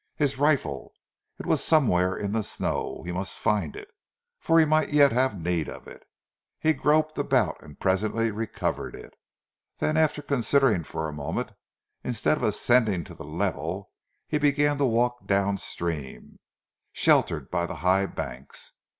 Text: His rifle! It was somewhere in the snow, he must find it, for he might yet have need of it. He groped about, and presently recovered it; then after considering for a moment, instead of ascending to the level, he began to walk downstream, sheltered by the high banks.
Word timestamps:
His 0.15 0.39
rifle! 0.39 0.93
It 1.37 1.45
was 1.45 1.63
somewhere 1.63 2.17
in 2.17 2.31
the 2.31 2.41
snow, 2.41 3.03
he 3.05 3.11
must 3.11 3.35
find 3.37 3.75
it, 3.75 3.89
for 4.39 4.57
he 4.59 4.65
might 4.65 4.89
yet 4.89 5.11
have 5.11 5.39
need 5.39 5.69
of 5.69 5.85
it. 5.87 6.07
He 6.57 6.73
groped 6.73 7.19
about, 7.19 7.61
and 7.61 7.79
presently 7.79 8.31
recovered 8.31 8.95
it; 8.95 9.13
then 9.77 9.97
after 9.97 10.23
considering 10.23 10.81
for 10.83 11.07
a 11.07 11.13
moment, 11.13 11.51
instead 12.03 12.35
of 12.37 12.41
ascending 12.43 13.03
to 13.03 13.13
the 13.13 13.25
level, 13.25 13.91
he 14.25 14.39
began 14.39 14.79
to 14.79 14.85
walk 14.85 15.27
downstream, 15.27 16.39
sheltered 16.91 17.51
by 17.51 17.67
the 17.67 17.75
high 17.85 18.07
banks. 18.07 18.73